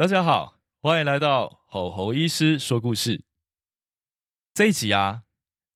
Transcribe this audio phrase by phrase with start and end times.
[0.00, 3.22] 大家好，欢迎来到吼吼医师说故事。
[4.54, 5.24] 这一集啊，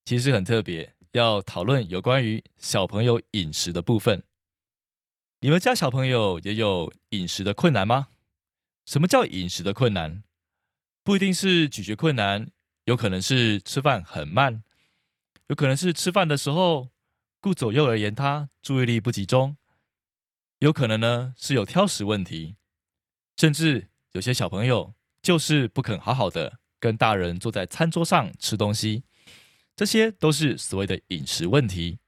[0.03, 4.23] 其实很特别，要讨论有关于小朋友饮食的部分。
[5.41, 8.07] 你们家小朋友也有饮食的困难吗？
[8.87, 10.23] 什么叫饮食的困难？
[11.03, 12.49] 不一定是咀嚼困难，
[12.85, 14.63] 有可能是吃饭很慢，
[15.49, 16.89] 有可能是吃饭的时候
[17.39, 19.55] 顾左右而言他，注意力不集中，
[20.57, 22.55] 有可能呢是有挑食问题，
[23.37, 23.91] 甚至。
[24.15, 29.03] 有些小朋友就是不肯好好的跟大人坐在餐桌上吃东西，
[29.75, 31.99] 这些都是所谓的饮食问题。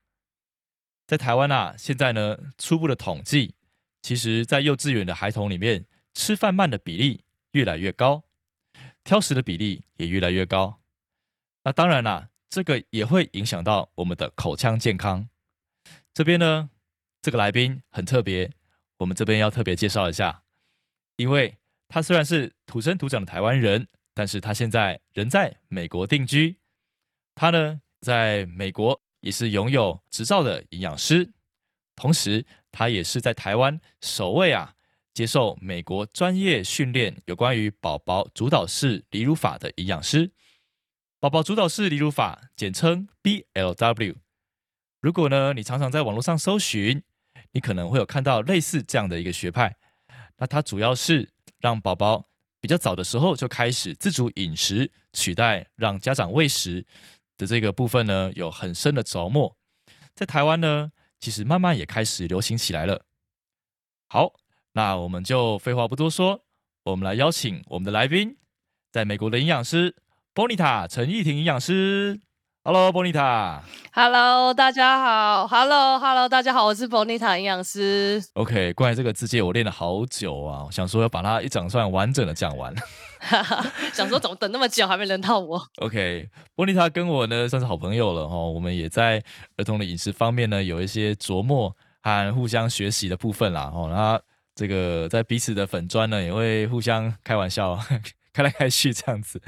[1.06, 3.56] 在台湾啊，现在呢初步的统计，
[4.02, 8.24] 其实在幼稚园的孩童里面，吃饭慢的比例越来越高，
[9.04, 10.80] 挑食的比例也越来越高。
[11.66, 15.28] 那当然啦，这个也会影响到我们的口腔健康。
[16.14, 16.70] 这边呢，
[17.22, 18.54] 这个来宾很特别，
[19.00, 20.44] 我们这边要特别介绍一下，
[21.18, 21.58] 因为。
[21.90, 26.58] 他虽然是土生土长的台湾人，但是他现在人在美国定居。
[27.34, 31.32] 他呢，在美国也是拥有执照的营养师，
[31.96, 34.76] 同时他也是在台湾首位啊
[35.14, 40.32] 接受美国专业训练有关于宝宝主导式离乳法的营养师。
[41.20, 44.16] 宝宝主导式离乳法简称 BLW。
[45.00, 47.02] 如果呢，你常常在网络上搜寻，
[47.54, 49.78] 你可能会有看到类似这样的一个学派。
[50.38, 51.30] 那它主要是。
[51.60, 56.86] 让宝宝比较早的时候就开始自主饮食，取代让家长喂食
[57.38, 59.56] 的这个部分呢，有很深的着墨。
[60.16, 63.06] 在台湾呢，其实慢慢也开始流行起来了。
[64.08, 64.34] 好，
[64.74, 66.46] 那我们就废话不多说，
[66.84, 68.38] 我们来邀请我们的来宾，
[68.92, 69.96] 在美国的营养师
[70.34, 72.22] Bonita 陈义婷营养师。
[72.68, 73.64] Hello，波妮塔。
[73.94, 75.48] Hello，大家好。
[75.48, 78.22] Hello，Hello，大家好，我是波妮塔营养师。
[78.34, 82.76] OK，关于这个字节，我练了好久啊，想说要把它一整串完整的讲完。
[83.96, 89.24] 想说怎么等那么久还没轮到我？OK，波妮塔跟我呢算是好朋友了哈，我们也在
[89.56, 91.74] 儿童的饮食方面呢有一些琢磨
[92.04, 93.72] 和互相学习的部分啦。
[93.74, 94.20] 哦，那
[94.56, 97.80] 这个在彼此的粉砖呢也会互相开玩笑。
[98.38, 99.42] 开来开去这样子，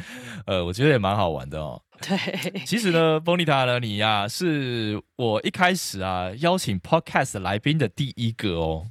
[0.48, 1.80] 呃，我觉得也蛮好玩的哦。
[2.02, 8.90] 对，其实呢，Bonita 呢，你呀是我一开始啊邀请 Podcast 来宾的第一个哦。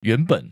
[0.00, 0.50] 原本，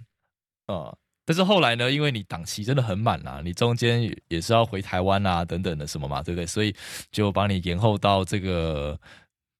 [0.68, 6.46] 呃，但是后来呢，因为你档期真的很满啊，你中间也是要回台湾啊等等的什么嘛，对不对？
[6.46, 6.72] 所以
[7.10, 8.96] 就帮你延后到这个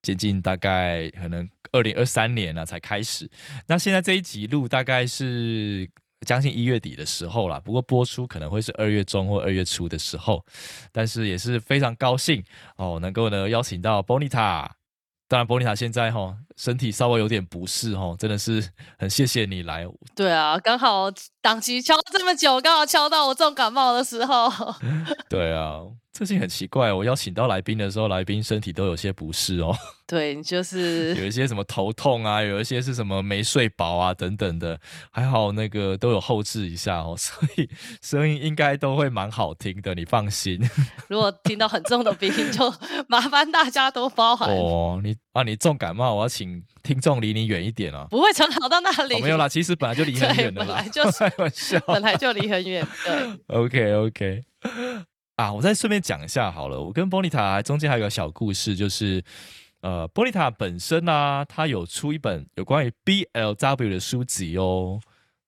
[0.03, 3.28] 接近大概可能二零二三年了才开始。
[3.66, 5.91] 那现在这一集录大概是。
[6.24, 10.44] 将近一月底的时候啦，不过播出可能会是二月中或二月初的时候，
[10.90, 12.42] 但是也是非常高兴
[12.76, 14.68] 哦，能够呢邀请到 Bonita。
[15.26, 18.68] 当然，Bonita 现在哈身体稍微有点不适哈，真的是
[18.98, 19.86] 很谢谢你来。
[20.14, 24.50] 对啊，刚好档期敲这么久，刚好敲到我重感冒的时候。
[25.28, 25.80] 对啊。
[26.14, 29.76] 最近很奇怪，我邀请到来宾的时候，来宾身体都有些不适哦。
[30.06, 34.78] 对，就是 有一些什么头痛啊，有一些是什么没睡饱啊等等的，
[35.10, 37.69] 还好那个都有后置一下哦， 所以
[38.00, 40.60] 声音应该都会蛮好听的，你放心。
[41.08, 42.72] 如果听到很重的鼻音，就
[43.08, 45.00] 麻烦大家都包涵哦。
[45.02, 48.06] 你啊，你重感冒，我要请听众离你远一点啊。
[48.08, 52.86] 不会常跑到那里，没有啦，其实本来就离很远的啦，本来就开玩笑，本来就离很远。
[53.04, 54.44] 对，OK OK。
[55.36, 56.80] 啊，我再顺便讲一下好了。
[56.80, 59.22] 我跟波丽塔中间还有个小故事，就是
[59.80, 65.00] 呃，波丽塔本身呢，他有出一本有关于 BLW 的书籍哦。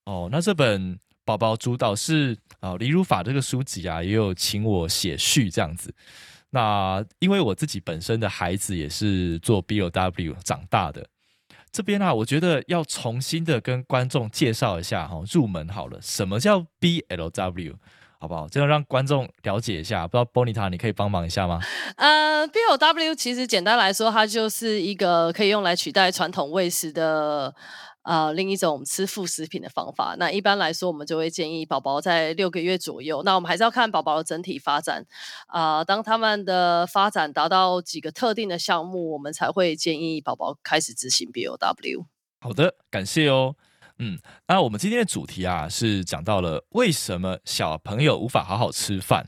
[0.04, 5.94] 哦，那这本宝宝主导是啊离乳法这个书籍啊，也有请我写序这样子。
[6.50, 11.06] 那因为我自己本身的孩子也是做 BLW 长大的，
[11.70, 17.74] 这边啊，我觉得要重新的跟观众介绍一下哈，入门好了，什么叫 BLW？
[18.18, 18.48] 好不好？
[18.48, 20.06] 这样让观众了解一下。
[20.08, 21.60] 不知道 Bonita，你可以帮忙一下吗？
[21.96, 27.54] 呃，B O W 其实简单来说，它就是一个可以用来取代传统喂食的
[28.02, 30.14] 呃另一种吃副食品的方法。
[30.18, 33.22] 那一般来说，我们就会建议宝宝在六个月左右。
[33.24, 35.04] 那我们还是要看宝宝的整体发展
[35.48, 35.84] 啊。
[35.84, 42.06] 当他们的发展达到几个特定的项目，我们才会建议宝宝开始执行 B O W。
[42.40, 43.56] 好的，感谢哦。
[43.98, 49.26] 嗯，那我们今天的主题啊，是讲到了为什么小朋友无法好好吃饭。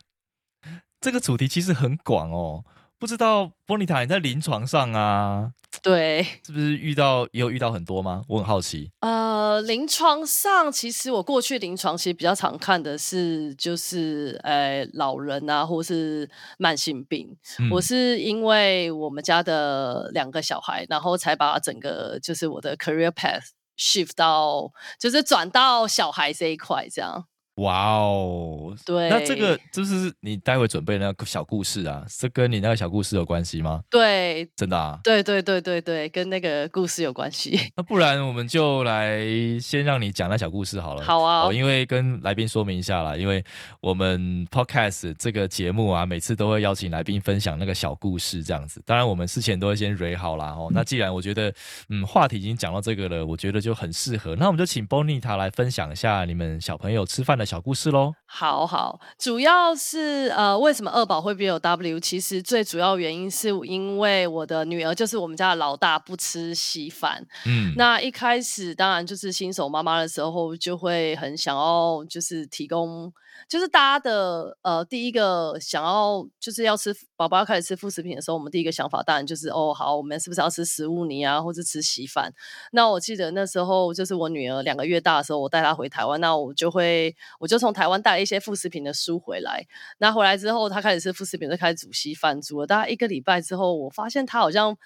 [1.00, 2.65] 这个主题其实很广哦，
[2.99, 8.23] 不知道波妮塔你在临床上啊，对，是不是遇到也有遇到很多吗？
[8.29, 8.91] 我很好奇。
[9.00, 16.29] 呃，临床上其实我过去临床其实比较常看的是就是呃老人啊，或是
[16.59, 17.37] 慢性病。
[17.71, 27.26] 我是因为我们家的两个小孩，然后才把整个就是我的 career path shift 到就是转到小孩这一块这样。
[27.58, 33.82] 哇哦，对，那这个就是你待会准备那个小故事啊，是跟你那个小故事有关系吗？
[33.90, 37.58] 对，真的啊，对对对对对，跟那个故事有关系。
[37.75, 39.26] 那不然我们就来
[39.60, 41.02] 先让你讲那小故事好了。
[41.02, 43.44] 好啊，因为跟来宾说明一下啦，因为
[43.81, 48.81] 我们 podcast 这个节目啊，每次都会邀请来宾分享那个小故事这样子。
[48.87, 50.70] 当然我们事前都会先 r 好啦哦。
[50.72, 51.52] 那既然我觉得
[51.88, 57.48] 嗯话题已经讲到这个了，我觉得就很适合，那我们就请 Bonita 来分享一下你们小朋友吃饭的。
[57.49, 61.99] 小故事喽，好好，主要是呃，为什么二宝会 B O W？
[61.99, 67.27] 其实最主要原因是因为我的女儿就是我们家的老大，不吃稀饭。
[67.47, 73.11] 嗯，那一开始当然就是新手妈妈的时候，就会很想要就是提供。
[73.49, 82.31] 就是大家的呃，第一个想要就是要吃宝宝要开始吃副食品的时候，我们第一个想法当然就是哦，好，我们是不是要吃食物泥啊，或者吃稀饭？
[82.73, 89.67] 那我记得那时候就是我女儿两个月大的时候，我带她回台湾，那我就会我就从台湾带了一些副食品的书回来。
[89.97, 94.77] 那回来之后，她开始吃副食品，就开始煮稀饭，煮了大概一个礼拜之后，我发现她好像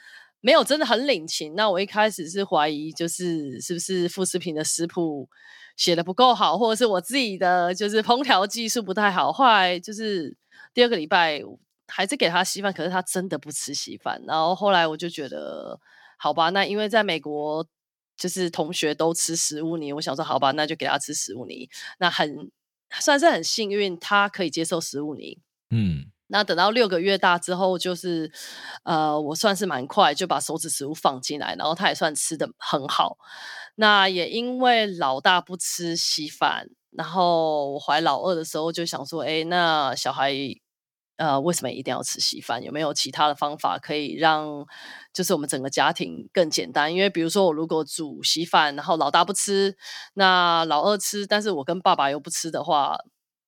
[0.41, 1.57] 没有真的很领情。
[1.57, 5.29] 那我一开始是怀疑，就是是不是副食品的食谱。
[5.83, 9.33] 写的不够好，或者是我自己的就是烹调技术不太好。
[9.33, 10.33] 后来就是
[10.73, 11.43] 第二个礼拜
[11.89, 14.23] 还是给他稀饭，可是他真的不吃稀饭。
[14.25, 15.77] 然后后来我就觉得，
[16.17, 17.67] 好吧，那因为在美国
[18.17, 21.69] 就是同学都吃食物泥，我想说好吧，那就给他吃食物泥。
[21.99, 22.49] 那很
[23.01, 25.37] 算是很幸运，他可以接受食物泥。
[25.71, 26.12] 嗯。
[26.33, 28.33] 那等到六个月大之后，就是
[28.85, 33.19] 呃，我算是蛮快就把手指食物放进来，然后他也算吃的很好。
[33.75, 40.33] 那也因为老大不吃稀饭，然后我怀老二的时候就想说，哎，那小孩
[41.17, 42.63] 呃为什么一定要吃稀饭？
[42.65, 44.65] 有没有其他的方法可以让
[45.13, 46.95] 就是我们整个家庭更简单？
[46.95, 49.77] 因为比如说我如果煮稀饭，然后老大不吃，
[50.15, 52.97] 那老二吃，但是我跟爸爸又不吃的话，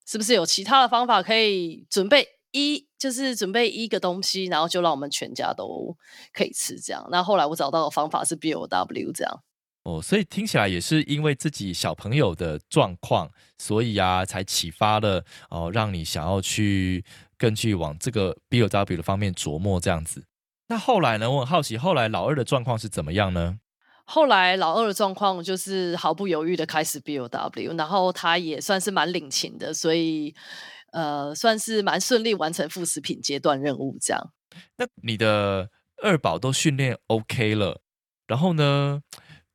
[0.05, 2.34] 是不是有其他的方法可以准备？
[2.55, 5.93] 一就是准备一个东西，然后就让我们全家都
[6.31, 7.05] 可以吃这样。
[7.11, 9.43] 那后来我找到的方法是 B O W 这样。
[9.83, 17.03] 哦，所以听起来也是因为自己小朋友的状况，所以啊，才启发了哦，让你想要去
[17.37, 20.23] 更去往这个 B O W 的方面琢磨这样子。
[20.69, 21.29] 那后来呢？
[21.29, 23.59] 我很好奇，后来老二的状况是怎么样呢？
[24.05, 30.33] 后来老二的状况就是毫不犹豫的开始 B O W，然后他也算是蛮领情的，所以。
[30.95, 34.31] 呃，算是蛮顺利完成副食品阶段任务这样。
[34.77, 35.69] 那你的
[36.01, 37.81] 二宝都训练 OK 了，
[38.25, 39.01] 然后呢？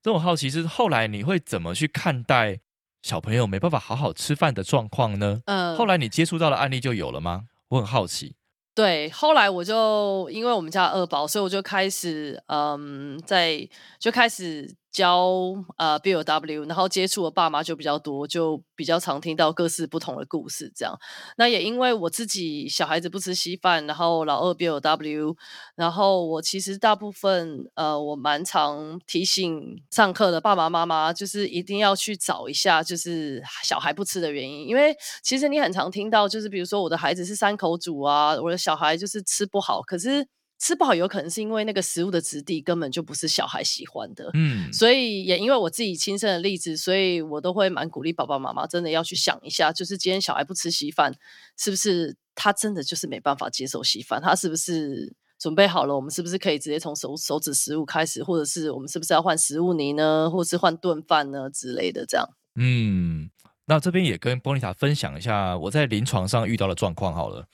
[0.02, 2.60] 这种好奇是后来你会怎么去看待
[3.02, 5.42] 小朋友没办法好好吃饭的状况呢？
[5.44, 7.44] 嗯，后来你接触到的案例就有了吗？
[7.68, 8.34] 我很好奇。
[8.74, 14.74] 对，后来我就因为我们家二宝，所以我就开始嗯，在就开始。
[14.92, 20.72] 教呃 B O W，然后接触的爸妈就比较多，就比较常听到各式不同的故事。
[20.74, 20.98] 这样，
[21.36, 25.36] 那也因为我自己小孩子不吃稀饭，然后老二 B O W，
[25.76, 34.66] 然后我其实大部分呃，我蛮常提醒上课的爸爸妈妈，就是一定要去找一下，就是小孩不吃的原因。
[34.66, 40.26] 因为其实你很常听到，就是比如说我的孩子是三口煮啊，我的小孩就是吃不好，可是。
[40.60, 51.14] 吃不好有可能是因为那个食物的质地根本就不是小孩喜欢的，嗯，所以也因为我自己亲身的例子，所以我都会蛮鼓励爸爸妈妈真的要去想一下，就是今天小孩不吃稀饭，
[51.56, 54.20] 是不是他真的就是没办法接受稀饭？
[54.20, 55.96] 他是不是准备好了？
[55.96, 62.04] 我们是不是可以直接从手手指食物开始，或者是我们是不是要换食物泥呢，或是换炖饭呢之类的？
[62.04, 63.30] 这样，嗯，
[63.64, 67.46] 那这边也跟波丽塔分享一下我在临床上遇到的状况好了。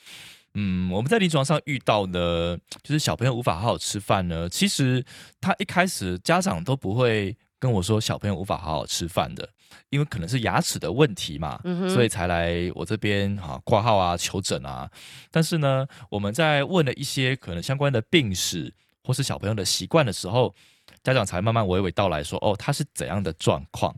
[0.58, 4.48] 嗯，我们在临床上遇到的，就是小朋友无法好好吃饭呢。
[4.48, 5.04] 其实
[5.38, 9.46] 他一开始家长都不会跟我说小朋友无法好好吃饭的，
[9.90, 11.60] 因为可能是牙齿的问题嘛，
[11.92, 14.90] 所以才来我这边哈挂号啊求诊啊。
[15.30, 18.72] 但是呢，我们在问了一些可能相关的病史
[19.04, 20.54] 或是小朋友的习惯的时候，
[21.02, 23.94] 家长才慢慢娓娓道来说，哦，他是怎样的状况。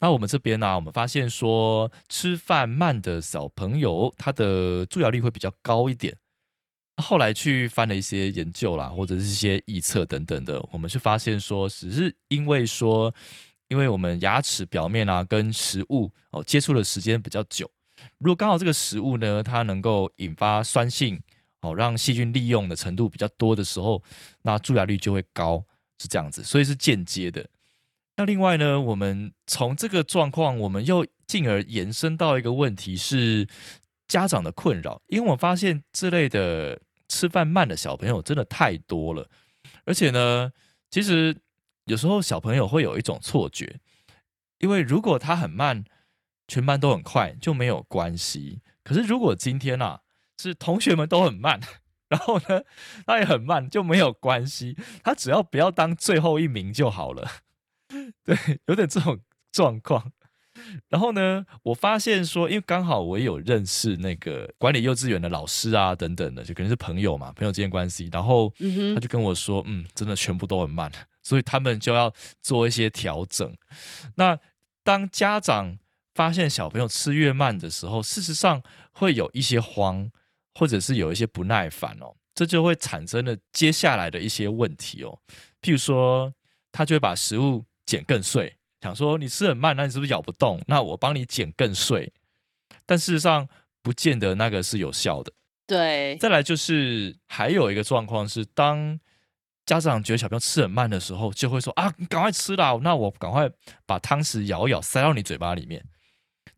[0.00, 6.16] 那我们这边呢，我们发现说吃饭慢的小朋友，他的蛀牙率会比较高一点。
[7.00, 13.14] 后来去翻了一些研究啦，或者是一些臆测等等的，我们是发现说，只是因为说，
[13.68, 17.70] 因为我们牙齿表面啊跟食物哦接触的时间比较久，
[18.18, 21.20] 如果刚好这个食物呢，它能够引发酸性
[21.60, 24.02] 哦，让细菌利用的程度比较多的时候，
[24.42, 25.64] 那蛀牙率就会高，
[25.98, 27.48] 是这样子，所以是间接的。
[28.18, 33.46] 那另外呢，我们从这个状况，我们又进而延伸到一个问题是
[34.08, 39.30] 家长的困扰，因为我发现这类的吃饭慢的小朋友真的太多了，
[39.84, 40.50] 而且呢，
[40.90, 41.36] 其实
[41.84, 43.78] 有时候小朋友会有一种错觉，
[44.58, 45.84] 因为如果他很慢，
[46.48, 48.62] 全班都很快就没有关系。
[48.82, 50.00] 可是如果今天啊
[50.42, 51.60] 是同学们都很慢，
[52.08, 52.62] 然后呢
[53.06, 57.30] 他也很慢就没有关系，他只要不要当最后一名就好了。
[58.24, 59.18] 对，有点这种
[59.52, 60.12] 状况。
[60.88, 68.08] 然后呢，我发现说，因为刚好我也有认识那个管理幼稚园的老师啊，等等的，就可能是朋友嘛，朋友之间关系。
[68.12, 68.52] 然后
[68.92, 70.90] 他就跟我说，嗯，真的全部都很慢，
[71.22, 73.56] 所以他们就要做一些调整。
[74.16, 74.36] 那
[74.82, 75.78] 当家长
[76.12, 80.10] 发现小朋友吃越慢的时候，事实上会有一些慌，
[80.56, 85.20] 或者是有一些不耐烦哦，这就会产生了接下来的一些问题哦，
[85.62, 86.34] 譬如说，
[86.72, 87.64] 他就会把食物。
[87.88, 90.60] 剪更碎，想说你吃很慢，那你是不是咬不动？
[90.66, 92.12] 那我帮你剪更碎，
[92.84, 93.48] 但事实上
[93.82, 95.32] 不见得那个是有效的。
[95.66, 99.00] 对，再来就是还有一个状况是，当
[99.64, 103.50] 家长觉得小朋友吃很慢的时候，就会说啊，你赶快吃啦，那我赶快
[103.86, 105.82] 把汤匙咬一咬塞到你嘴巴里面，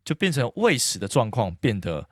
[0.03, 2.09] 就变成喂食的状况变得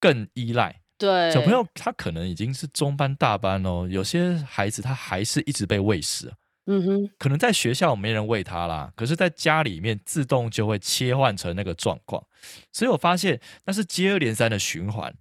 [0.00, 0.80] 更依赖。
[0.98, 6.32] 对，小朋友他可能已经是中班大班哦，有些孩子他还是一直被喂食。
[6.66, 12.22] 嗯哼，可能在学校没人喂他啦，可是在家里面自动就会切换成那个状况，
[12.70, 15.12] 所以我发现那是接二连三的循环。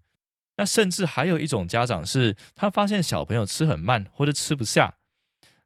[0.57, 4.95] 那甚至还有一种家长是，他发现小朋友吃很慢或者吃不下，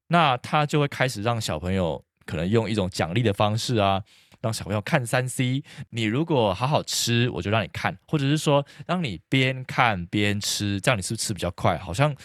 [0.08, 4.04] 那他就会开始让小朋友可能用一种奖励的方式啊，
[4.40, 5.64] 让小朋友看三 C。
[5.90, 11.78] 你如果好好吃，我就让你看，或者是说让你边看边吃，这样你是不是吃比较快？
[11.78, 12.16] 好像。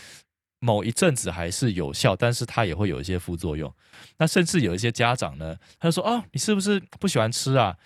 [0.61, 3.73] 某一阵子还是有效，但是它也会有一些副作用。
[4.17, 7.77] 那甚至有一些家长呢，他就说：“哦，你是不是不喜欢吃啊？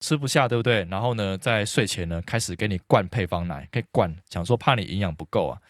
[0.00, 5.60] 吃不下，对不对？”然后呢，在睡前呢，开始给你灌配方奶，可以灌，想说怕你营养不够啊。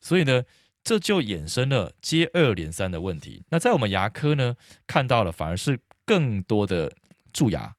[0.00, 0.42] 所以呢，
[0.82, 3.42] 这就衍生了接二连三的问题。
[3.50, 4.56] 那在我们牙科呢，
[4.86, 6.90] 看到了反而是更多的
[7.32, 7.74] 蛀牙，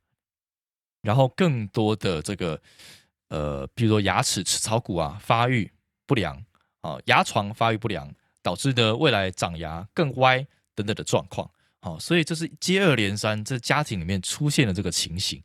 [1.01, 2.61] 然后更多的这个
[3.29, 5.71] 呃，比如说牙齿齿槽骨啊发育
[6.05, 6.45] 不良。
[6.83, 11.49] 啊，牙床发育不良，导致的未来长牙更歪等等的状况。
[11.79, 15.41] 好，所以这是接二连三，这家庭里面出现了这个情形。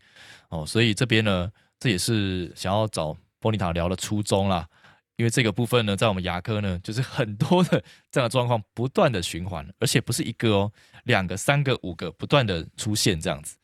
[0.49, 4.69] 哦，所以这边呢，这也是想要找波尼塔聊的初衷啦。
[5.15, 10.73] 因为这个部分呢，在我们牙科呢，就是很多的这样的状况不断的循环，而且不是一个哦，
[11.05, 13.57] 两个、三个、五个不断的出现这样子。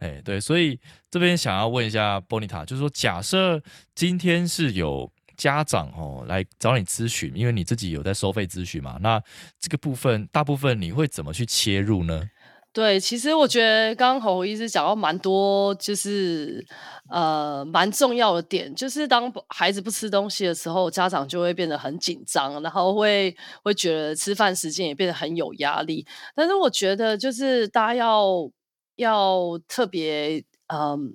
[0.00, 3.62] 哎，对，所以这边想要问一下波尼塔，就是说，假设
[3.94, 5.12] 今天是有。
[5.36, 8.98] 家长哦来找你咨询，因为你自己有在收费咨询嘛。
[9.00, 9.22] 那
[9.58, 12.28] 这个部分大部分你会怎么去切入呢？
[12.72, 16.66] 对，其实我觉得刚刚侯医师讲到蛮多，就是
[17.10, 26.06] 呃蛮重要的点，就是当孩子不吃东西的时候，家长就会变得很紧张，然后会会觉得吃饭时间也变得很有压力。
[26.34, 28.50] 但是我觉得就是大家要
[28.96, 31.14] 要特别嗯。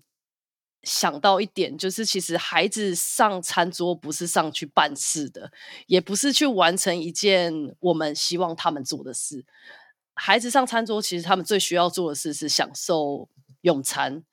[0.88, 5.52] 想到一点，就是其实孩子上餐桌不是上去办事的，
[5.88, 9.44] 也不是去完成一件我们希望他们做的事。
[10.16, 13.28] 孩子上餐桌，其实他们最需要做的事是享受
[13.62, 14.24] 用餐。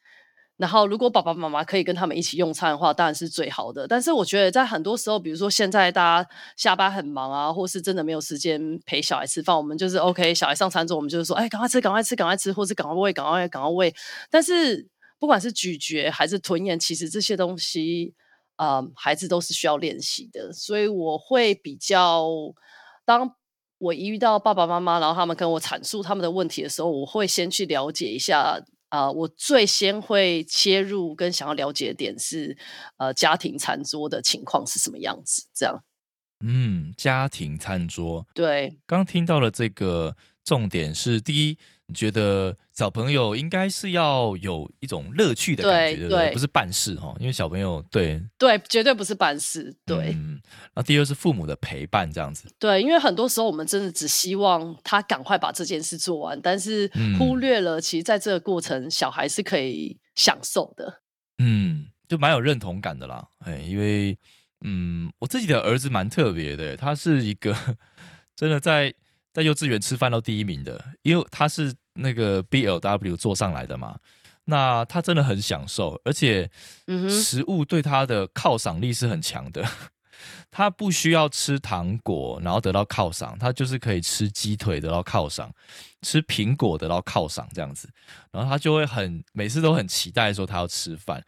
[0.56, 3.88] 然后，如果爸爸妈妈可以跟他们一起用餐的话，当然是最好的。
[3.88, 13.92] 但是，我觉得在很多时候，比如说现在大家下班很忙啊，或是真的没有时间陪小孩吃饭，我们就是 OK，小孩上餐桌，我们就是说，哎，赶快吃，赶快吃，赶快吃，或是赶快喂，赶快赶快喂。
[14.30, 14.86] 但是
[15.18, 18.14] 不管是咀嚼还是吞咽，其实这些东西，
[18.56, 20.52] 呃，孩子都是需要练习的。
[20.52, 22.26] 所以我会比较，
[23.04, 23.34] 当
[23.78, 28.64] 我一遇到爸爸妈妈，然后他们跟我阐述他们的问题的时候，我会先去了解一下。
[28.90, 32.56] 啊，我最先会切入跟想要了解的点是，
[32.96, 35.48] 呃，家庭餐桌的情况是什么样子？
[35.52, 35.82] 这样。
[36.46, 38.24] 嗯，家庭餐桌。
[38.34, 41.58] 对，刚听到了这个重点是第一。
[41.86, 50.12] 你觉得小朋友应该是要有一种乐趣的感觉，对，不是办事哈，因为小朋友对对，绝对不是办事，对。
[50.12, 50.40] 嗯，
[50.74, 52.52] 那第二是父母的陪伴，这样子。
[52.58, 61.02] 对，因为很多时候我们真的只希望他赶快把这件事做完，但是忽略了其实在这个过程，小孩是可以享受的。
[61.38, 64.18] 嗯，就蛮有认同感的啦，哎，因为
[64.64, 67.56] 嗯，我自己的儿子蛮特别的，他是一个
[68.34, 68.92] 真的在
[69.32, 73.98] 在幼稚园吃饭都第一名的，因为他是那个 BLW 做上来的嘛。
[74.44, 76.50] 那他真的很享受，而且
[77.08, 79.66] 食物对他的犒赏力是很强的。
[80.50, 85.50] 他不需要吃糖果，然后得到犒赏，他就是可以吃鸡腿得到犒赏，
[86.02, 87.88] 吃苹果得到犒赏这样子。
[88.30, 91.24] 然后他就会很每次都很期待说他要吃饭。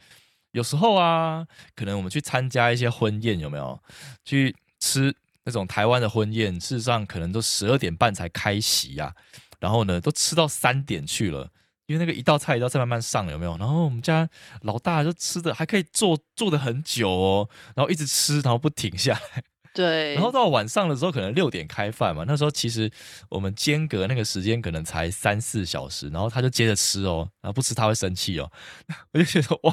[0.53, 3.79] 有时候啊，可能我们去参加一些婚宴，有没有
[4.25, 6.59] 去吃那种台湾的婚宴？
[6.61, 9.15] 事实上，可能都十二点半才开席呀，
[9.61, 11.51] 然后呢，都吃到三点去了。
[11.87, 13.57] 因为那个一道菜一道菜慢慢上，有没有？
[13.59, 14.29] 然后我们家
[14.63, 19.45] 老大就吃的还可以坐坐的很久哦，然后一直吃，然后不停下来。
[19.73, 20.15] 对。
[20.19, 22.91] 然后到晚上的时候，可能六点开饭嘛，那时候其实
[23.29, 28.51] 我们间隔那个时间可能才三四小时，然后他就接着吃哦，然后不吃他会生气哦。
[29.15, 29.73] 我就觉得哇，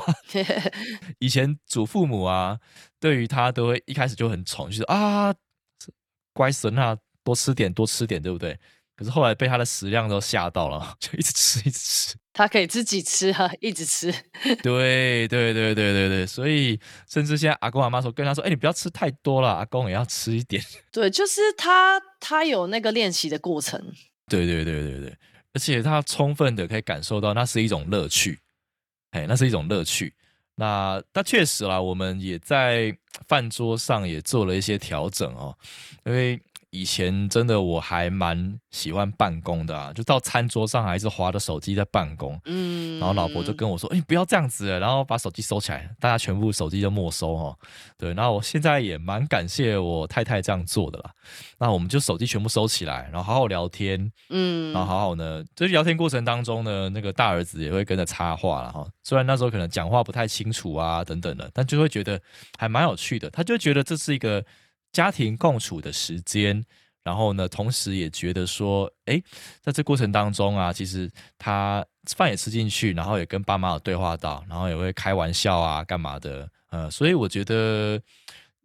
[1.17, 2.59] 以前祖父母啊，
[2.99, 5.33] 对于他都会一开始就很宠，就是啊，
[6.31, 8.59] 乖孙啊，多吃点，多吃点，对不对？
[8.95, 12.15] 可是后来被他的食量都吓到了， 就一直吃，一直吃。
[12.31, 14.11] 他可以自己吃哈，一直吃。
[14.63, 23.79] 对对对对对对，所以甚至现在阿公阿妈说跟他说：“哎，你不要吃太多了，阿公也要吃一点。”对，就是他他有那个练习的过程。
[24.27, 25.17] 对对对对对，
[25.53, 28.39] 而且他充分的可以感受到那是一种乐趣，
[29.11, 30.13] 哎，那是一种乐趣。
[30.55, 32.95] 那那确实啦，我们也在
[33.27, 35.55] 饭桌上也做了一些调整哦，
[36.05, 36.41] 因为。
[36.73, 47.55] 以前真的我还蛮喜欢办公的啊，就到餐桌上还是划着手机在办公，嗯，然后老婆就跟我说：“哎，不要这样子，然后把手机收起来，大家全部手机都没收哦。”
[47.95, 51.11] 对，那我现在也蛮感谢我太太这样做的啦。
[51.59, 58.83] 那我们就手机全部收起来，然后好好聊天，嗯，然后好好呢，就是聊天过程当中呢，那个大儿子也会跟着插话了哈。
[59.03, 62.19] 虽然那时候可能讲话不太清楚啊等等的，但就会觉得
[62.57, 63.29] 还蛮有趣的。
[63.29, 64.43] 他就觉得这是一个。
[64.93, 66.63] 家庭共处的时间，
[67.03, 69.21] 然后呢，同时也觉得说，哎，
[69.59, 71.85] 在这过程当中啊，其实他
[72.15, 77.99] 饭也吃进去，然后也跟爸妈有对话到，然后也会开玩笑啊，干嘛的，呃，所以我觉得，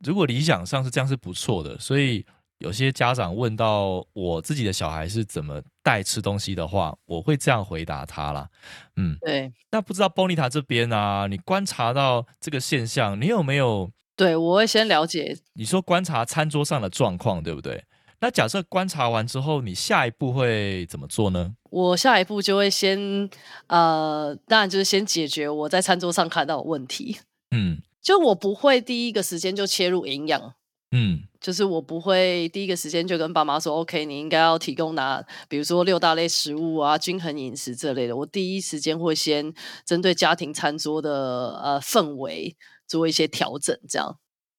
[0.05, 1.79] 如果理想上是这样是不错的。
[1.79, 2.25] 所以
[2.59, 8.49] 有些家长问到我自己的小孩是怎么带吃东西的话，我会这样回答他啦。
[8.97, 9.51] 嗯，对。
[9.71, 13.91] 那不知道 Bonita 这边啊，你观察到这个现象，你有没有？
[14.19, 15.39] 对，我会先了解。
[15.53, 17.85] 你说观察餐桌上的状况，对不对？
[18.21, 21.55] 那假设观察完之后，你下一步会怎么做呢？
[21.71, 23.31] 我下一步就会先，
[23.69, 27.21] 呃，当然就是先解决我在餐桌上看到的问题。
[27.53, 30.55] 嗯，就我不会第一个时间就切入营养。
[30.91, 38.17] 嗯，就是我不会第一个时间就跟爸妈说，OK，你应该要提供哪，比如说六大类食物啊，均衡饮食这类的。
[38.17, 39.55] 我第一时间会先
[39.87, 42.57] 针对家庭餐桌的呃氛围。
[42.89, 44.19] 做一些调整，这样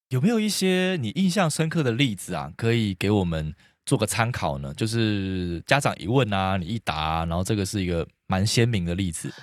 [0.10, 2.52] 有没有一些你印象深刻的例子啊？
[2.56, 3.54] 可以给我们
[3.86, 4.74] 做个参考呢？
[4.74, 9.34] 就是家长一问啊，你一答，然后这个是一个蛮鲜明的例子。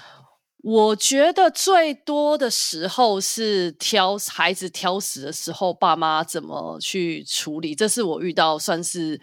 [0.62, 7.75] 我觉得最多的时候是挑孩子挑食的时候，爸妈怎么去处理？
[7.75, 9.20] 这是我遇到算是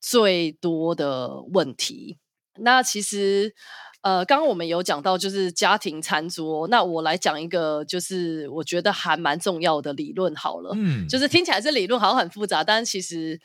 [0.00, 2.18] 最多的问题。
[2.60, 3.54] 那其实。
[4.02, 13.38] 呃，刚刚我们有讲到就是家庭餐桌，那我来讲一个，就是我觉得还蛮重要的理论好了，嗯，就是听起来这理论好像很复杂，但其实，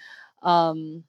[0.45, 1.03] 嗯，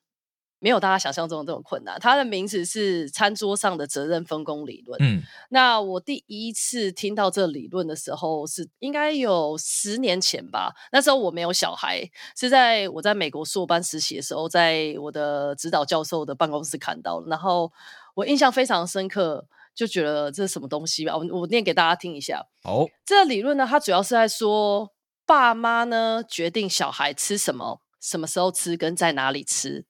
[0.58, 1.96] 没有大家想象中的这种困难。
[2.00, 5.00] 它的名字是餐桌上的责任分工理论。
[5.00, 17.70] 嗯，那我第一次听到这理论的时候是应该有十年前吧，那时候我没有小孩，是在我在美国硕班实习的时候，在我的指导教授的办公室看到，然后。
[18.16, 21.14] 我印象非常深刻，就觉得这是什么东西吧？
[21.16, 22.44] 我我念给大家听一下。
[22.62, 24.92] 好，这个理论呢，它主要是在说，
[25.26, 29.84] 爸妈呢决定小孩吃什么、什么时候吃跟在哪里吃，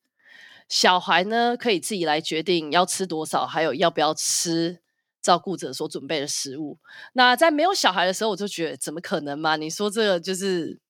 [0.69, 4.81] 小孩呢可以自己来决定要吃多少，还有要不要吃
[5.23, 6.79] 照顾者所准备的食物。
[7.13, 9.57] 那在没有小孩的时候，我就觉得怎么可能嘛？
[9.57, 10.81] 你说这个就是。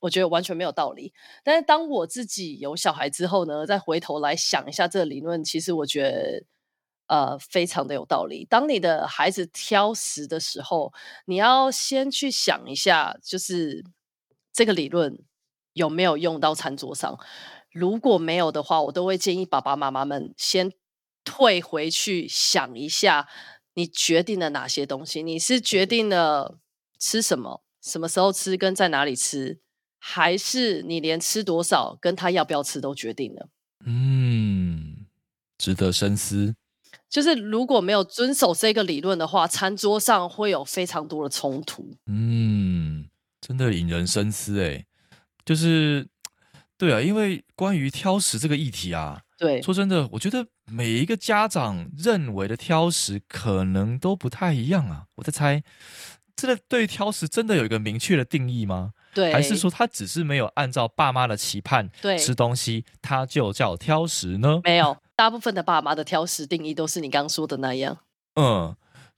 [0.00, 1.12] 我觉得完全没有道理，
[1.44, 6.42] 但是当我自己有小孩之后呢，再回头来想一下这个理论，其实我觉得
[7.12, 8.46] 呃非常的有道理。
[8.48, 10.94] 当你的孩子挑食的时候，
[11.26, 13.84] 你要先去想一下，就是
[14.50, 15.18] 这个理论
[15.74, 17.18] 有没有用到餐桌上。
[17.70, 20.72] 如果没有的话，我都会建议爸爸妈妈们先
[21.22, 23.28] 退回去想一下，
[23.74, 25.22] 你决定了哪些东西？
[25.22, 26.58] 你是决定了
[26.98, 29.60] 吃什么、什么时候吃、跟在哪里吃？
[29.98, 33.48] 还是你连吃多少跟他要不要吃都决定了？
[33.84, 35.06] 嗯，
[35.58, 36.54] 值得深思。
[37.12, 41.94] 就是如果没有遵守这个理论的话，餐桌上会有非常多的冲突。
[42.06, 43.04] 嗯，
[43.38, 44.86] 真的引人深思哎。
[45.44, 46.08] 就是
[46.78, 55.04] 对啊，因为关于挑食这个议题啊，对，说真的，我觉得每一个家长认为的挑食可能都不太一样啊。
[55.16, 55.62] 我在猜，
[56.34, 58.92] 这个对挑食真的有一个明确的定义吗？
[59.12, 64.62] 对，还是说他只是没有按照爸妈的期盼对吃东西，他就叫挑食呢？
[64.64, 67.98] 没有，大部分的爸妈的挑食定义都是你刚刚说的那样。
[68.34, 68.74] 嗯，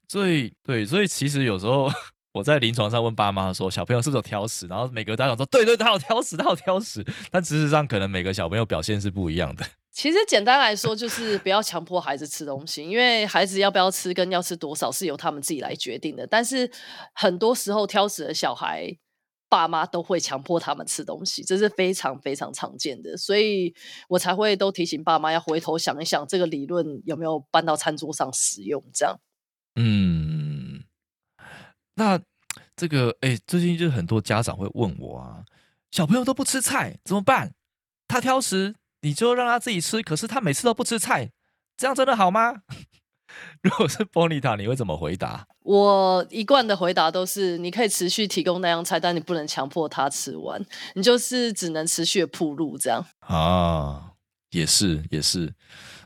[0.08, 1.90] 所以对，所以其实有时候
[2.34, 4.66] 我在临床上问爸妈说，小朋友是不是有挑食？
[4.66, 7.04] 然后每个家长说，对对，他有挑食，他有挑食。
[7.30, 9.64] 但事实上，可能每个小朋友表现是不一样的。
[9.94, 16.26] 其实简单来说，就是不要强迫孩子吃东西，因为孩子要不要吃跟要吃多少是由他们自己来决定的。
[16.26, 16.68] 但是
[17.12, 18.92] 很多时候挑食的小孩，
[19.54, 23.16] 爸妈都会强迫他们吃东西，这是非常非常常见的。
[23.16, 23.72] 所以
[24.08, 29.16] 我才会都提醒爸妈要回头想一想，这个理论有没有搬到餐桌上使用，这样。
[29.76, 30.82] 嗯，
[31.94, 32.20] 那
[32.74, 35.44] 这个哎，最近就是很多家长会问我啊，
[35.92, 37.54] 小朋友都不吃菜怎么办？
[38.08, 41.30] 他挑食，你就让他自己吃，可是他每次都不吃菜，
[41.76, 42.62] 这样真的好吗？
[43.62, 45.46] 如果是 Bonita，，你会怎么回答？
[45.62, 50.62] 我一贯的回答都是：你可以持续提供那样菜，但你不能强迫他吃完，
[50.94, 53.04] 你就是只能持续的铺路这样。
[53.20, 54.12] 啊，
[54.50, 55.54] 也是也是，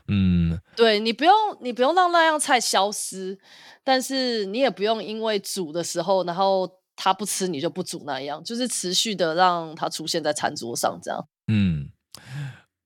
[0.07, 3.37] 嗯，对你不用，你不用让那样菜消失，
[3.83, 11.27] 但是你也不用因为煮的时候，然后他不吃，你就不煮那样，就是持续的让他出现在餐桌上这样。
[11.47, 11.89] 嗯，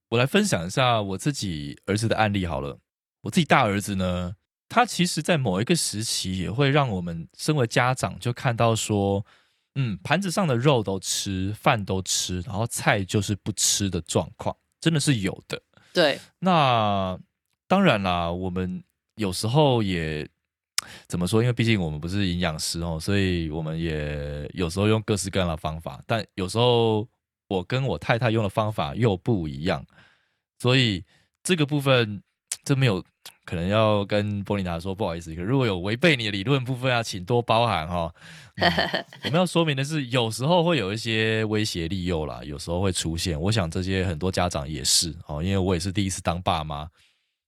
[0.10, 2.80] 我来分享一下我自己儿子的案例好了。
[3.24, 4.36] 我自己大儿子呢，
[4.70, 9.26] 他其实在某一个时期也会让我们身为家长就看到说，
[9.76, 15.62] 嗯，盘子上的肉都吃，饭都吃，然后菜就是不吃的状况，真的是有的。
[15.92, 17.20] 对，那
[17.68, 18.84] 当然啦，我们
[19.16, 20.28] 有时候也
[21.08, 21.42] 怎么说？
[21.42, 27.08] 因为毕竟我们不是营养师哦，所以我们也有时候用各式各样的方法，但有时候
[27.48, 29.86] 我跟我太太用的方法又不一样，
[30.60, 31.06] 所以
[31.42, 32.22] 这个部分
[32.64, 33.04] 这没有
[33.46, 38.14] 可能要跟波琳达说不好意思，如果有违背你的理论部分啊，请多包涵哈、
[38.56, 38.72] 嗯
[39.26, 43.40] 我们要说明的是，有时候会有一些威胁利诱啦，有时候会出现。
[43.40, 46.88] 我想这些很多家长也是哦，因为我也是第一次当爸妈，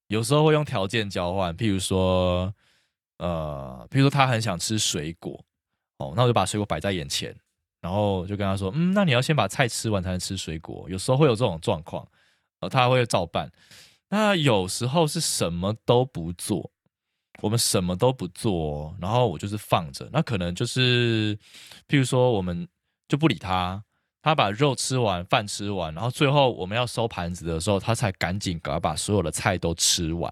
[0.08, 2.54] 有时候会用条件交换，譬如说，
[3.20, 5.42] 呃，譬如说他很想吃水果，
[6.00, 7.34] 哦，那我就把水果摆在眼前，
[7.80, 10.86] 然后就跟他说，嗯，那你要先把菜吃完才能吃水果。
[10.90, 12.06] 有时候会有这种状况，
[12.60, 13.50] 呃，他会照办。
[14.10, 16.72] 那有时候是什么都不做，
[17.42, 20.08] 我们什么都不做，然后我就是放着。
[20.14, 21.36] 那可能就是，
[21.88, 22.68] 譬如说，我们
[23.08, 23.84] 就不理他，
[24.22, 30.32] 他把肉吃完，饭吃完，然后最后我们要收盘子的时候，他才赶紧赶快把所有的菜都吃完。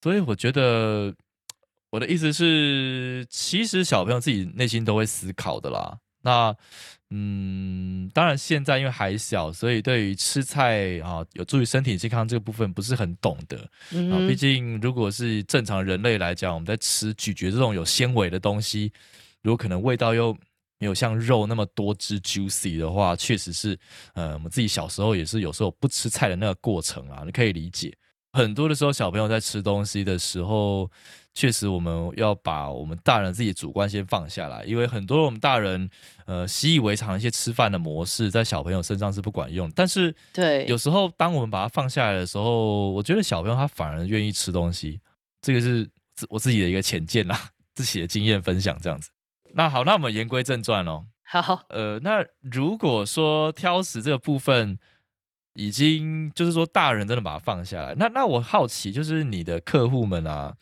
[0.00, 1.12] 所以我觉得，
[1.90, 5.98] 我的意思是，其实小朋友自己内心都会思考的啦。
[6.22, 6.54] 那
[7.10, 13.68] 嗯，当然现在因为还小，所以对于吃菜啊有助于身体健康这个部分不是很懂得啊。
[13.92, 18.92] 嗯哼毕竟如果是正常人类来讲，我们在吃咀嚼这种有纤维的东西，
[19.42, 20.36] 如果可能味道又
[20.78, 23.78] 没有像肉那么多汁 juicy 的话，确实是
[24.12, 27.96] 呃我们自己小时候也是有时候不吃菜的那个过程啊，你可以理解。
[28.34, 30.88] 很多的时候，小朋友在吃东西的时候，
[31.38, 35.88] 确实我们要把我们大人自己的主观先放下来，因为很多我们大人
[36.26, 39.70] 呃习以为常的一些吃饭的模式，在小朋友身上是不管用。
[39.70, 45.00] 但是对，有时候当我们把它放下来的时候，我觉得小朋友他反而愿意吃东西，
[45.40, 49.08] 这个是自我自己的一个浅见啦，自己的经验分享这样子。
[49.54, 51.06] 那好，那我们言归正传哦。
[51.22, 54.76] 好，呃，那如果说挑食这个部分
[55.54, 60.56] 已经就是说大人真的把它放下来，那那我好奇就是你的客户们啊，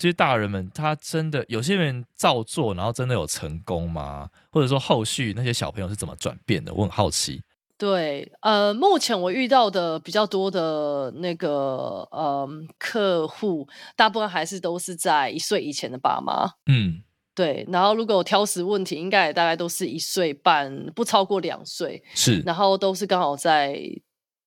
[0.00, 4.30] 这些大人们，他真的有些人照做，然后真的有成功吗？
[4.50, 6.72] 或者说后续那些小朋友是怎么转变的？
[6.72, 7.42] 我很好奇。
[7.76, 16.54] 对，呃，目前我遇到的比较多的那个呃客户，大部分还是都是在一岁以前的爸妈。
[16.64, 17.02] 嗯
[17.34, 23.78] 对，然后如果有挑食问题，应该也大概都是一岁半，不超过两岁，是然后都是刚好在，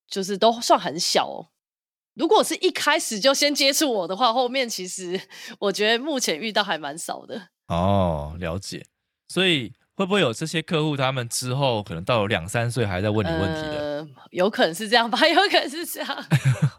[0.08, 1.53] 就是都算很小哦。
[2.14, 5.20] 如果是一开始就先接触我的话，后面其实
[5.58, 7.48] 我觉得目前遇到还蛮少的。
[7.68, 8.84] 哦，了解。
[9.28, 13.78] 所以会不会有这些客户，他们之后可能到了两三岁还在问你问题的？
[13.80, 16.26] 呃，有可能是这样吧， 有可能是这样。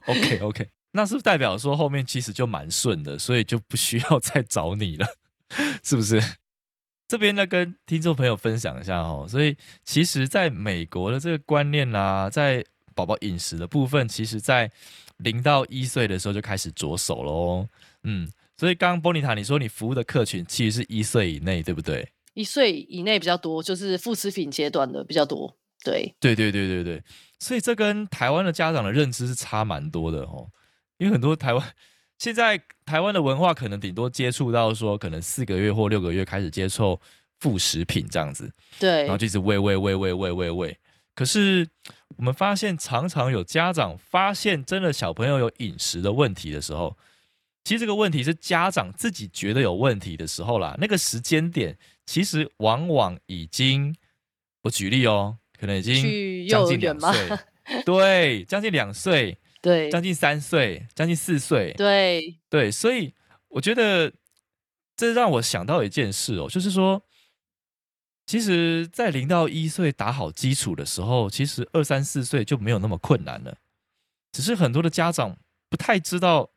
[0.05, 5.07] OK OK，那是不是代表说后面其实就蛮顺的，所以就不需要 再找你了，
[5.83, 6.21] 是不是？
[7.07, 9.27] 这边呢，跟听众朋友分享一下哦。
[9.29, 14.71] 所以其实在美国的这个观念啦、在宝宝饮食的部分，其实在
[15.17, 17.67] 零到一岁的时候就开始着手喽。
[18.03, 22.07] 嗯，所以刚刚波妮塔你说你服务的客群其实是一岁以内，对不对？
[22.33, 25.57] 一岁以内比较多，就是副食品阶段的比较多。
[25.83, 27.03] 对，对对对对对，
[27.39, 30.49] 所以这跟台湾的家长的认知是差蛮多的哦。
[30.97, 31.73] 因为很多台湾
[32.17, 36.99] 现在台湾的文化可能顶多接触到说，可能四个月或六个月开始接触
[37.39, 40.77] 副食品这样子，对，然后就一直喂喂喂喂喂喂喂。
[41.15, 41.67] 可是
[42.17, 46.95] 我们发现，常常有家长发现真的小朋友有饮食的问题的时候，
[47.63, 50.75] 其实这个问题是家长自己觉得有问题的时候啦。
[50.79, 53.95] 那个时间点其实往往已经，
[54.61, 55.37] 我举例哦。
[55.57, 57.37] 可能已经将近两岁，
[57.85, 63.13] 对，将近两岁， 对，将近三岁，将近四岁，对，对，所以
[63.47, 64.11] 我觉得
[64.97, 67.01] 这让我想到一件事哦，就是说，
[68.25, 73.57] 其实，在零到一岁打好基础的时候，其实二三四岁就没有那么困难了，
[74.31, 75.37] 只是很多的家长
[75.69, 76.49] 不太知道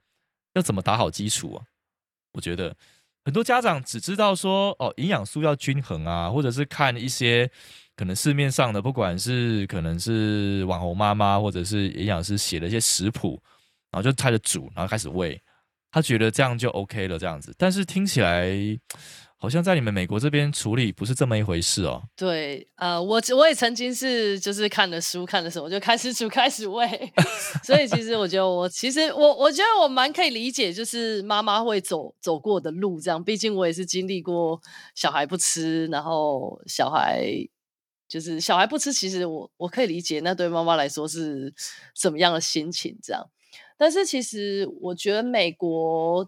[0.55, 1.65] 要怎么打好基础啊。
[2.33, 2.77] 我觉得
[3.25, 7.51] 很多家长只知道说，哦，营养素要均衡啊，或者是看一些。
[7.99, 13.43] 可能市面上的，不管是可能是网红妈妈，或者是营养师写的一些食谱，
[13.91, 15.43] 然后就开始煮，然后开始喂，
[15.91, 17.53] 他觉得这样就 OK 了，这样子。
[17.59, 18.57] 但是听起来
[19.39, 22.03] 好像在你们美国这边处理不是这么一回事哦。
[22.17, 27.13] 对，呃，我我也曾经是就是看了书，看了什么就开始煮，开始喂。
[27.65, 33.23] 所以其实我觉得我其实我我觉得我蛮可以理解，就是妈妈会走走过的路这样。
[33.23, 34.61] 毕竟我也是经历过
[34.95, 37.49] 小孩不吃，然后小孩。
[38.09, 41.53] 就是小孩不吃，其实我我可以理解，那对妈妈来说是
[41.95, 42.99] 什么样的心情？
[43.03, 43.29] 这样，
[43.77, 46.27] 但是其实我觉得美国，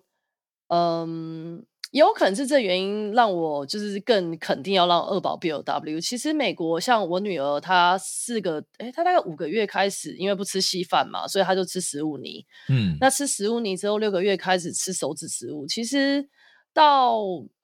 [0.69, 6.01] 嗯，有可能是这原因让我就是更肯定要让二宝 B W。
[6.01, 12.45] 其实美国像我女儿，她四个，哎，她大概五个月开始，因为不吃稀饭嘛，所以她就吃食物泥。
[12.69, 15.67] 嗯，那吃食物泥之后，六个月开始吃手指食物。
[15.67, 16.29] 其实
[16.73, 17.19] 到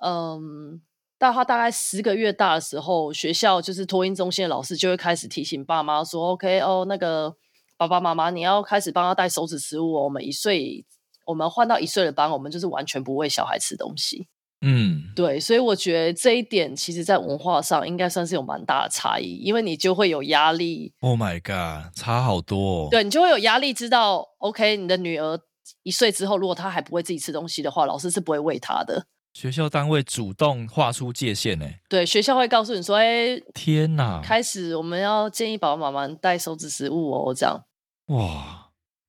[0.05, 0.81] 嗯。
[1.19, 7.35] 到他大概十个月大的时候，学校就是托婴中心的老师就会开始提醒爸妈说：“OK 哦，那个
[7.79, 10.05] 爸爸妈妈，你要开始帮他带手指食物哦。
[10.05, 10.85] 我们一岁，
[11.27, 14.27] 我们换到一岁的班，我们就是完全不喂小孩吃东西。”
[14.62, 20.95] 嗯，对，所以我觉得这一点其实在文化上应该算是有蛮大的差异，因为你就会有压力。
[21.01, 22.87] Oh my god，差好多。
[22.87, 25.39] 哦对你就会有压力，知道 OK，你的女儿
[25.83, 29.07] 一岁之后，如果她还不会自己吃东西的话，老师是不会喂她的。
[29.35, 31.67] 学校单位主动画出界限呢？
[31.91, 34.23] 对，学校会告诉你说：“哎，天哪！
[34.25, 37.62] 开始我们要建议爸爸妈妈带手指食物哦。”这样
[38.07, 38.65] 哇，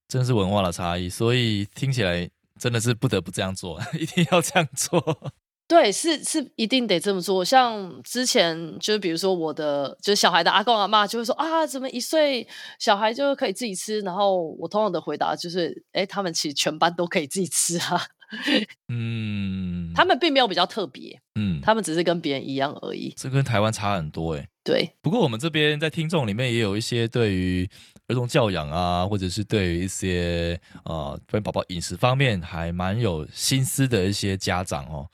[0.07, 5.31] 真是文化的差异，所以听起来真的是不得不这样做， 一定要这样做。
[5.67, 7.43] 对，是是一定得这么做。
[7.43, 12.47] 像之前就是比如说我的就是小孩的阿公阿妈就会说啊，怎么一岁
[12.79, 13.99] 小孩就可以自己吃？
[13.99, 18.01] 然后我通常的回答就是：哎，他们其实全班都可以自己吃啊。
[18.87, 23.13] 嗯，他们并没有比较特别，嗯，他们只是跟别人一样而已。
[23.17, 24.47] 这跟台湾差很多哎。
[24.63, 27.69] 对，不过我们这边在听众里面也有一些对于
[28.07, 35.09] 儿童教养啊，或者是对于一些呃关于宝宝饮食方面还蛮有心思的一些家长哦。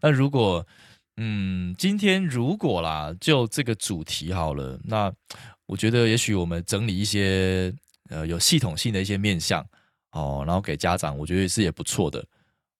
[0.00, 0.66] 那如果
[1.16, 5.12] 嗯，今天如果啦，就这个主题好了，那
[5.66, 7.72] 我觉得也许我们整理一些
[8.10, 9.64] 呃有系统性的一些面向
[10.10, 12.22] 哦，然后给家长，我觉得是也不错的。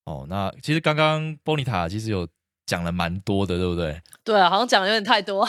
[0.05, 2.29] 哦，那其实刚刚波尼塔其实有
[2.67, 4.03] 讲了蛮多的，对不对？
[4.25, 5.49] 对啊，好像讲的有点太多。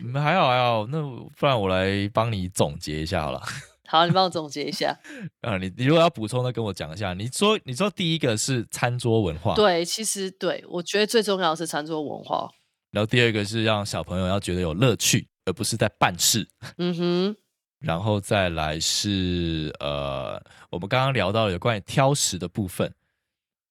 [0.00, 1.02] 你 们还好还好，那
[1.36, 3.42] 不然我来帮你总结一下好了。
[3.86, 4.98] 好，你帮我总结一下。
[5.42, 7.12] 啊，你你如果要补充的，跟我讲一下。
[7.12, 12.50] 你说你说第一个是餐桌文化，对，其实对我觉得最重要的是餐桌文化。
[12.90, 16.48] 然后第二个是让小朋友要觉得有乐趣，而不是在办事。
[16.78, 17.36] 嗯哼。
[17.80, 22.94] 然后再来是呃，我们刚刚聊到有关于挑食的部分。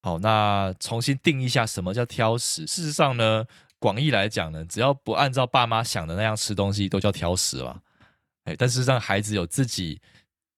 [0.03, 2.67] 好，那重新定义一下什么叫挑食。
[2.67, 3.45] 事实上呢，
[3.81, 7.81] 广义来讲呢，只要不按照爸妈想的那样吃东西，都叫挑食了。
[8.43, 9.99] 哎，但是让孩子有自己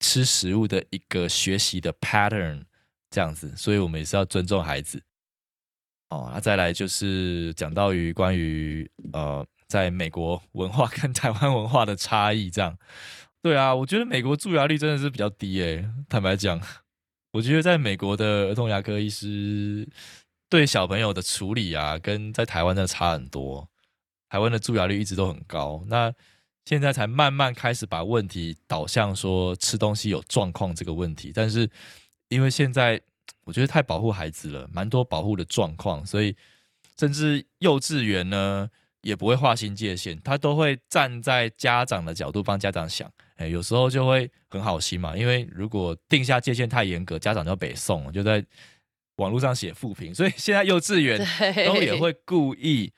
[0.01, 2.62] 吃食物的一个学习的 pattern，
[3.09, 5.01] 这样子，所以我们也是要尊重孩子。
[6.09, 12.77] 哦，那再来就是讲到于关于呃，在美国文化跟台湾文化的差异，这样。
[13.41, 16.62] 对啊，我觉得美国蛀牙率真的是比较低诶，坦白讲。
[17.31, 19.89] 我觉得在美国的儿童牙科医师
[20.54, 23.68] 对小朋友的处理啊，跟在台湾的差很多。
[24.30, 26.13] 台湾的蛀牙率一直都很高，那
[26.66, 31.32] 现在才慢慢开始把问题导向说吃东西有状况这个问题。
[31.34, 31.68] 但是
[32.28, 33.02] 因为现在
[33.46, 36.36] 我觉得太保护孩子了，蛮多保护的状况，所以
[37.00, 38.70] 甚至幼稚园呢
[39.02, 43.12] 也不会划清界限，他都会站在家长的角度帮家长想。
[43.38, 48.46] 哎，有时候就会很好心嘛，因为如果定下界限太严格，家长就北宋就在
[49.17, 51.19] 网络上写负评，所以 现在幼稚园
[51.65, 52.91] 都也会故意，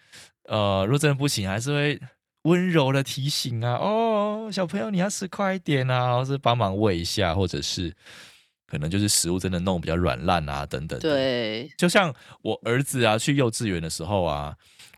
[0.44, 2.00] 呃，如果真的不行，还是会
[2.44, 7.94] 温柔的提醒啊，哦，小朋友你要吃快一点啊，或是帮忙喂一下，或者是
[8.66, 10.98] 可能就是食物真的弄比较软烂啊，等等。
[11.00, 14.56] 对，就像我儿子啊去幼稚园的时候啊，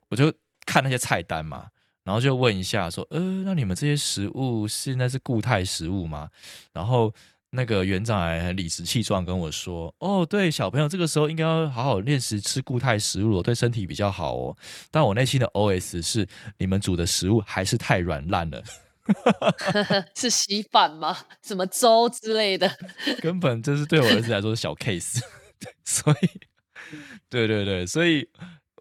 [0.09, 0.31] 我就
[0.65, 1.67] 看那些菜单嘛，
[2.03, 6.29] 然后就问一下说，呃，那你们这些食物现在是固态食物吗？
[6.73, 7.11] 然后。
[7.49, 14.57] 那个园长还很理直气壮跟我说：“哦，对，小朋友这个时候应该要好好练习吃固态食物，对身体比较好哦。”
[14.91, 18.61] 但我内心的 OS 是：你们煮的食物还是太软烂了。
[20.15, 21.17] 是稀饭吗？
[21.41, 22.69] 什么粥之类的？
[23.21, 25.21] 根本就是对我儿子来说是小 case。
[25.85, 26.29] 所以，
[27.29, 28.27] 对对对，所以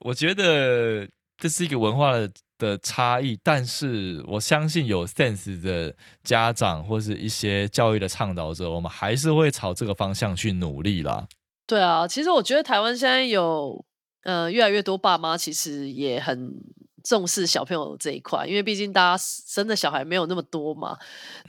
[0.00, 2.29] 我觉得这是一个文化的。
[2.59, 11.29] 的差异，但是我相信有 sense 的家长或是一些教育的倡导者，我们还是会朝这个方向去努力啦。
[11.66, 13.85] 对啊，其实我觉得台湾现在有
[14.23, 16.53] 呃越来越多爸妈，其实也很
[17.05, 20.97] 重视小朋友这一块，因为毕竟大家生的小孩没有那么多嘛。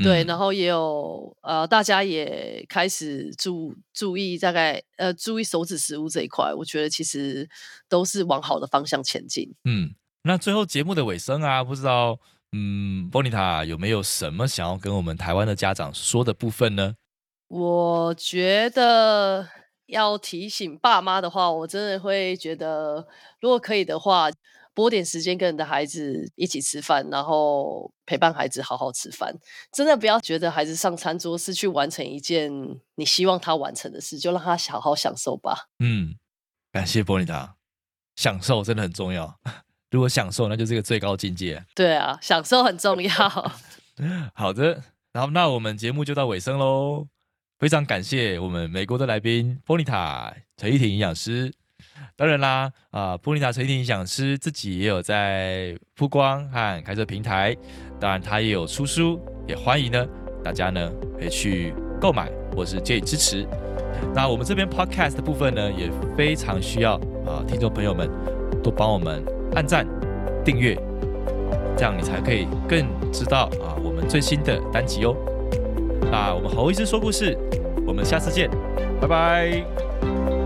[0.04, 7.48] 对，然后也有呃大家也开始注注意大概呃注意手指食物这一块，我觉得其实
[7.88, 9.54] 都是往好的方向前进。
[9.64, 9.94] 嗯。
[10.28, 12.20] 那最后节目的尾声啊，不知道
[12.52, 16.96] 嗯，波妮塔有没有什么想要跟我们台湾的家长说的部分呢？
[17.48, 19.48] 我觉得
[19.86, 23.08] 要提醒爸妈的话，我真的会觉得，
[23.40, 24.30] 如果可以的话，
[24.74, 29.34] 拨点时间跟你的孩子一起吃饭，然后陪伴孩子好好吃饭。
[29.72, 32.52] 真的不要觉得孩子上餐桌是去完成一件
[32.96, 35.68] 你希望他完成的事，就让他好好享受吧。
[35.80, 36.16] 嗯，
[36.74, 37.56] 感谢波妮塔，
[38.18, 39.40] 享受真的很重要。
[39.92, 41.64] 如果享受，那就是一个最高境界。
[41.74, 43.12] 对啊，享受很重要。
[44.36, 47.08] 好的，然后那我们节目就到尾声喽。
[47.60, 51.52] 非常感谢我们美国的来宾波妮塔陈依婷营养师。
[52.16, 57.56] 当然啦，啊，波妮塔陈依婷营养师自己也有在曝光和开设平台，
[58.00, 60.06] 当然他也有出书，也欢迎呢
[60.44, 63.48] 大家呢可以去购买或是借以支持。
[64.14, 66.96] 那我们这边 podcast 的部分呢，也非常需要
[67.26, 68.08] 啊听众朋友们
[68.62, 69.37] 多帮我们。
[69.58, 69.88] 按赞、
[70.46, 70.78] 订阅，
[71.76, 75.16] 这样你才可以更知道啊我们最新的单集哦。
[76.12, 77.36] 那我们侯医师说故事，
[77.88, 78.48] 我们下次见，
[79.02, 80.37] 拜拜。